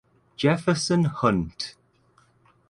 Jefferson 0.35 1.05
Hunt. 1.21 1.75